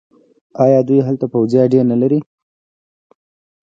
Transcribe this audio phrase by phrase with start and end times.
[0.65, 2.19] آیا دوی هلته پوځي اډې نلري؟